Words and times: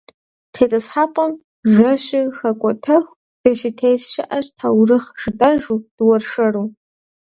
ТетӀысхьэпӀэм 0.53 1.31
жэщыр 1.71 2.27
хэкӀуэтэху 2.37 3.17
дыщытес 3.41 4.01
щыӀэщ 4.11 4.45
таурыхъ 4.57 5.09
жытӏэжу, 5.21 5.77
дыуэршэру. 5.95 6.65